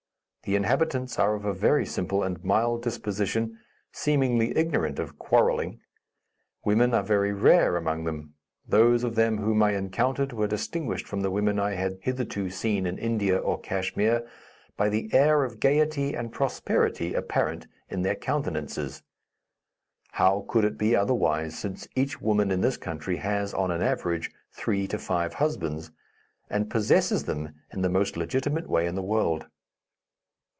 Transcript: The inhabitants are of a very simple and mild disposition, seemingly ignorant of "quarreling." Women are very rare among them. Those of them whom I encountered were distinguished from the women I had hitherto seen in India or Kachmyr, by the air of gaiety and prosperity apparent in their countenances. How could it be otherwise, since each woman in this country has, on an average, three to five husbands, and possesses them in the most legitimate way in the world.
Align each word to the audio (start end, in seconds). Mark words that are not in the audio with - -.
The 0.43 0.55
inhabitants 0.55 1.19
are 1.19 1.35
of 1.35 1.45
a 1.45 1.53
very 1.53 1.85
simple 1.85 2.23
and 2.23 2.43
mild 2.43 2.81
disposition, 2.81 3.59
seemingly 3.91 4.57
ignorant 4.57 4.97
of 4.97 5.19
"quarreling." 5.19 5.79
Women 6.65 6.95
are 6.95 7.03
very 7.03 7.31
rare 7.31 7.77
among 7.77 8.05
them. 8.05 8.33
Those 8.67 9.03
of 9.03 9.13
them 9.13 9.37
whom 9.37 9.61
I 9.61 9.75
encountered 9.75 10.33
were 10.33 10.47
distinguished 10.47 11.05
from 11.07 11.21
the 11.21 11.29
women 11.29 11.59
I 11.59 11.75
had 11.75 11.99
hitherto 12.01 12.49
seen 12.49 12.87
in 12.87 12.97
India 12.97 13.37
or 13.37 13.59
Kachmyr, 13.61 14.25
by 14.77 14.89
the 14.89 15.13
air 15.13 15.43
of 15.43 15.59
gaiety 15.59 16.15
and 16.15 16.33
prosperity 16.33 17.13
apparent 17.13 17.67
in 17.87 18.01
their 18.01 18.15
countenances. 18.15 19.03
How 20.13 20.45
could 20.49 20.65
it 20.65 20.75
be 20.75 20.95
otherwise, 20.95 21.55
since 21.59 21.87
each 21.93 22.19
woman 22.19 22.49
in 22.49 22.61
this 22.61 22.77
country 22.77 23.17
has, 23.17 23.53
on 23.53 23.69
an 23.69 23.83
average, 23.83 24.31
three 24.51 24.87
to 24.87 24.97
five 24.97 25.35
husbands, 25.35 25.91
and 26.49 26.67
possesses 26.67 27.25
them 27.25 27.53
in 27.71 27.83
the 27.83 27.89
most 27.89 28.17
legitimate 28.17 28.67
way 28.67 28.87
in 28.87 28.95
the 28.95 29.03
world. 29.03 29.45